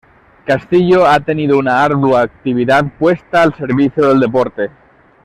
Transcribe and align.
Castillo 0.47 1.05
ha 1.05 1.19
tenido 1.19 1.59
una 1.59 1.83
ardua 1.83 2.21
actividad 2.23 2.83
puesta 2.97 3.43
al 3.43 3.53
servicio 3.55 4.07
del 4.07 4.19
deporte. 4.21 4.71